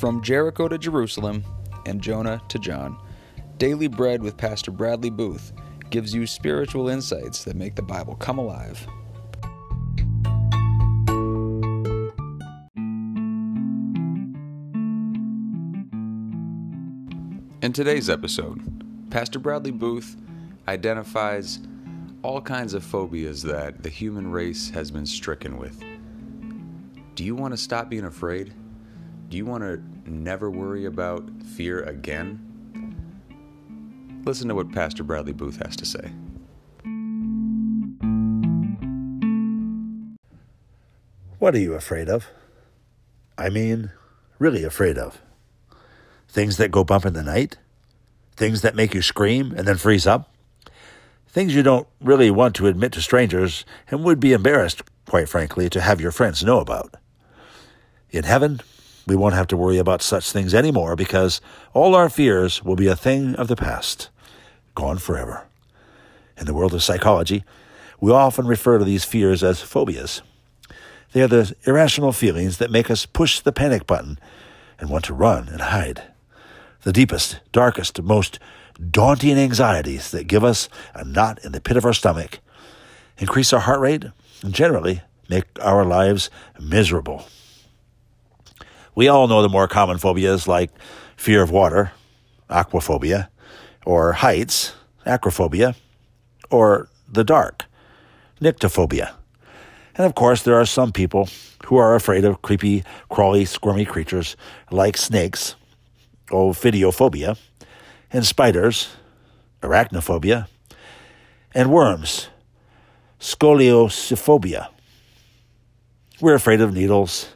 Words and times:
From 0.00 0.22
Jericho 0.22 0.66
to 0.66 0.78
Jerusalem 0.78 1.44
and 1.84 2.00
Jonah 2.00 2.40
to 2.48 2.58
John, 2.58 2.96
Daily 3.58 3.86
Bread 3.86 4.22
with 4.22 4.34
Pastor 4.34 4.70
Bradley 4.70 5.10
Booth 5.10 5.52
gives 5.90 6.14
you 6.14 6.26
spiritual 6.26 6.88
insights 6.88 7.44
that 7.44 7.54
make 7.54 7.74
the 7.74 7.82
Bible 7.82 8.14
come 8.14 8.38
alive. 8.38 8.86
In 17.60 17.74
today's 17.74 18.08
episode, 18.08 19.10
Pastor 19.10 19.38
Bradley 19.38 19.70
Booth 19.70 20.16
identifies 20.66 21.58
all 22.22 22.40
kinds 22.40 22.72
of 22.72 22.82
phobias 22.82 23.42
that 23.42 23.82
the 23.82 23.90
human 23.90 24.30
race 24.30 24.70
has 24.70 24.90
been 24.90 25.04
stricken 25.04 25.58
with. 25.58 25.78
Do 27.16 27.22
you 27.22 27.34
want 27.34 27.52
to 27.52 27.58
stop 27.58 27.90
being 27.90 28.06
afraid? 28.06 28.54
Do 29.30 29.36
you 29.36 29.46
want 29.46 29.62
to 29.62 29.80
never 30.10 30.50
worry 30.50 30.86
about 30.86 31.22
fear 31.54 31.84
again? 31.84 32.44
Listen 34.24 34.48
to 34.48 34.56
what 34.56 34.72
Pastor 34.72 35.04
Bradley 35.04 35.32
Booth 35.32 35.62
has 35.64 35.76
to 35.76 35.86
say. 35.86 36.10
What 41.38 41.54
are 41.54 41.60
you 41.60 41.74
afraid 41.74 42.08
of? 42.08 42.26
I 43.38 43.50
mean, 43.50 43.92
really 44.40 44.64
afraid 44.64 44.98
of? 44.98 45.22
Things 46.28 46.56
that 46.56 46.72
go 46.72 46.82
bump 46.82 47.06
in 47.06 47.12
the 47.12 47.22
night? 47.22 47.56
Things 48.34 48.62
that 48.62 48.74
make 48.74 48.94
you 48.94 49.00
scream 49.00 49.54
and 49.56 49.66
then 49.66 49.76
freeze 49.76 50.08
up? 50.08 50.34
Things 51.28 51.54
you 51.54 51.62
don't 51.62 51.86
really 52.00 52.32
want 52.32 52.56
to 52.56 52.66
admit 52.66 52.90
to 52.94 53.00
strangers 53.00 53.64
and 53.92 54.02
would 54.02 54.18
be 54.18 54.32
embarrassed, 54.32 54.82
quite 55.06 55.28
frankly, 55.28 55.70
to 55.70 55.80
have 55.80 56.00
your 56.00 56.10
friends 56.10 56.42
know 56.42 56.58
about. 56.58 56.96
In 58.10 58.24
heaven, 58.24 58.60
we 59.06 59.16
won't 59.16 59.34
have 59.34 59.46
to 59.48 59.56
worry 59.56 59.78
about 59.78 60.02
such 60.02 60.30
things 60.30 60.54
anymore 60.54 60.96
because 60.96 61.40
all 61.72 61.94
our 61.94 62.08
fears 62.08 62.62
will 62.62 62.76
be 62.76 62.86
a 62.86 62.96
thing 62.96 63.34
of 63.36 63.48
the 63.48 63.56
past, 63.56 64.08
gone 64.74 64.98
forever. 64.98 65.46
In 66.36 66.46
the 66.46 66.54
world 66.54 66.74
of 66.74 66.82
psychology, 66.82 67.44
we 68.00 68.12
often 68.12 68.46
refer 68.46 68.78
to 68.78 68.84
these 68.84 69.04
fears 69.04 69.42
as 69.42 69.60
phobias. 69.60 70.22
They 71.12 71.22
are 71.22 71.28
the 71.28 71.54
irrational 71.64 72.12
feelings 72.12 72.58
that 72.58 72.70
make 72.70 72.90
us 72.90 73.04
push 73.04 73.40
the 73.40 73.52
panic 73.52 73.86
button 73.86 74.18
and 74.78 74.88
want 74.88 75.04
to 75.06 75.14
run 75.14 75.48
and 75.48 75.60
hide. 75.60 76.02
The 76.82 76.92
deepest, 76.92 77.40
darkest, 77.52 78.00
most 78.00 78.38
daunting 78.90 79.36
anxieties 79.36 80.10
that 80.12 80.26
give 80.26 80.44
us 80.44 80.68
a 80.94 81.04
knot 81.04 81.44
in 81.44 81.52
the 81.52 81.60
pit 81.60 81.76
of 81.76 81.84
our 81.84 81.92
stomach, 81.92 82.38
increase 83.18 83.52
our 83.52 83.60
heart 83.60 83.80
rate, 83.80 84.04
and 84.42 84.54
generally 84.54 85.02
make 85.28 85.44
our 85.60 85.84
lives 85.84 86.30
miserable. 86.58 87.26
We 88.94 89.08
all 89.08 89.28
know 89.28 89.42
the 89.42 89.48
more 89.48 89.68
common 89.68 89.98
phobias 89.98 90.48
like 90.48 90.70
fear 91.16 91.42
of 91.42 91.50
water, 91.50 91.92
aquaphobia, 92.48 93.28
or 93.86 94.12
heights, 94.12 94.74
acrophobia, 95.06 95.74
or 96.50 96.88
the 97.08 97.24
dark, 97.24 97.64
nyctophobia. 98.40 99.12
And 99.94 100.06
of 100.06 100.14
course, 100.14 100.42
there 100.42 100.58
are 100.60 100.66
some 100.66 100.92
people 100.92 101.28
who 101.66 101.76
are 101.76 101.94
afraid 101.94 102.24
of 102.24 102.42
creepy, 102.42 102.84
crawly, 103.08 103.44
squirmy 103.44 103.84
creatures 103.84 104.36
like 104.70 104.96
snakes, 104.96 105.54
ophidiophobia, 106.28 107.38
and 108.12 108.26
spiders, 108.26 108.88
arachnophobia, 109.62 110.46
and 111.54 111.70
worms, 111.70 112.28
scoliosophobia. 113.20 114.68
We're 116.20 116.34
afraid 116.34 116.60
of 116.60 116.72
needles, 116.72 117.28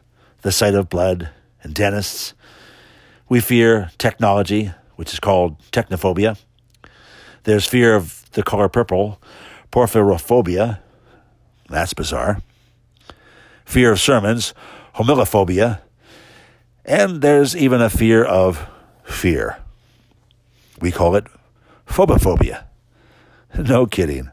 the 0.43 0.53
sight 0.53 0.75
of 0.75 0.89
blood, 0.89 1.31
and 1.65 1.75
dentists. 1.75 2.35
We 3.29 3.41
fear 3.41 3.91
technology, 3.99 4.73
which 4.95 5.13
is 5.13 5.19
called 5.19 5.59
technophobia. 5.73 6.39
There's 7.43 7.67
fear 7.67 7.97
of 7.97 8.31
the 8.33 8.43
color 8.43 8.69
purple, 8.69 9.21
porphyrophobia. 9.73 10.79
That's 11.69 11.95
bizarre. 11.95 12.41
Fear 13.65 13.93
of 13.93 14.01
sermons, 14.01 14.55
homilophobia. 14.95 15.81
And 16.85 17.23
there's 17.23 17.57
even 17.57 17.81
a 17.81 17.91
fear 17.91 18.23
of 18.25 18.69
fear. 19.05 19.59
We 20.81 20.93
call 20.93 21.17
it 21.17 21.27
phobophobia. 21.87 22.65
No 23.57 23.87
kidding. 23.87 24.33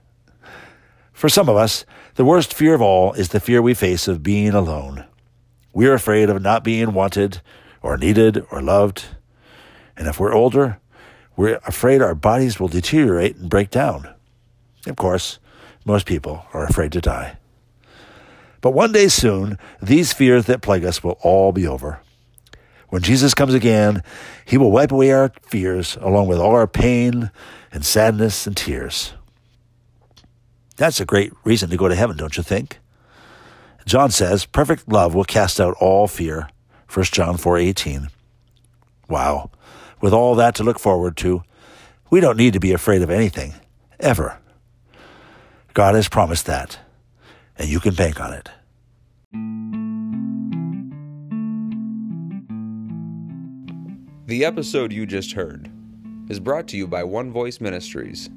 For 1.14 1.30
some 1.30 1.48
of 1.48 1.56
us, 1.56 1.86
the 2.16 2.26
worst 2.26 2.56
fear 2.56 2.74
of 2.74 2.82
all 2.82 3.14
is 3.14 3.30
the 3.30 3.40
fear 3.40 3.62
we 3.62 3.76
face 3.76 4.08
of 4.08 4.24
being 4.24 4.56
alone. 4.56 5.06
We're 5.74 5.94
afraid 5.94 6.30
of 6.30 6.42
not 6.42 6.64
being 6.64 6.94
wanted 6.94 7.42
or 7.82 7.98
needed 7.98 8.46
or 8.52 8.62
loved. 8.62 9.06
And 9.96 10.08
if 10.08 10.20
we're 10.20 10.34
older, 10.34 10.80
we're 11.36 11.60
afraid 11.66 12.02
our 12.02 12.16
bodies 12.16 12.60
will 12.60 12.68
deteriorate 12.68 13.38
and 13.38 13.50
break 13.50 13.70
down. 13.70 14.14
Of 14.86 14.96
course, 14.96 15.40
most 15.86 16.06
people 16.06 16.46
are 16.54 16.66
afraid 16.66 16.92
to 16.94 17.02
die. 17.02 17.38
But 18.62 18.72
one 18.72 18.92
day 18.92 19.08
soon, 19.08 19.58
these 19.82 20.14
fears 20.14 20.46
that 20.46 20.62
plague 20.62 20.86
us 20.86 21.04
will 21.04 21.18
all 21.22 21.52
be 21.52 21.66
over. 21.66 22.00
When 22.90 23.02
Jesus 23.02 23.34
comes 23.34 23.54
again, 23.54 24.04
he 24.46 24.58
will 24.58 24.72
wipe 24.72 24.92
away 24.92 25.12
our 25.12 25.32
fears 25.44 25.98
along 26.02 26.28
with 26.28 26.38
all 26.40 26.52
our 26.52 26.68
pain 26.68 27.32
and 27.72 27.86
sadness 27.86 28.46
and 28.46 28.56
tears. 28.56 29.14
That's 30.76 31.00
a 31.00 31.06
great 31.06 31.32
reason 31.44 31.70
to 31.70 31.78
go 31.78 31.88
to 31.88 31.96
heaven, 31.96 32.18
don't 32.18 32.36
you 32.36 32.44
think? 32.44 32.80
John 33.86 34.12
says, 34.12 34.46
perfect 34.46 34.88
love 34.88 35.16
will 35.16 35.24
cast 35.24 35.60
out 35.60 35.76
all 35.80 36.08
fear. 36.08 36.50
1 36.94 37.06
John 37.06 37.38
4:18. 37.38 38.10
Wow. 39.08 39.50
With 40.02 40.14
all 40.14 40.36
that 40.36 40.56
to 40.56 40.64
look 40.64 40.80
forward 40.80 41.16
to, 41.18 41.44
we 42.10 42.20
don't 42.20 42.38
need 42.38 42.54
to 42.54 42.60
be 42.60 42.74
afraid 42.74 43.02
of 43.02 43.10
anything 43.10 43.54
ever. 44.00 44.40
God 45.74 45.96
has 45.96 46.10
promised 46.10 46.46
that, 46.48 46.80
and 47.58 47.70
you 47.70 47.80
can 47.80 47.94
bank 47.94 48.20
on 48.20 48.34
it. 48.34 48.50
The 54.28 54.46
episode 54.46 54.92
you 54.92 55.06
just 55.06 55.34
heard 55.34 55.70
is 56.30 56.40
brought 56.40 56.68
to 56.70 56.78
you 56.78 56.88
by 56.88 57.04
One 57.04 57.32
Voice 57.32 57.62
Ministries 57.62 58.30